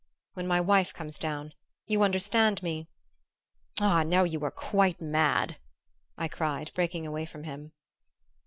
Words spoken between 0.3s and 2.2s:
"When my wife comes down. You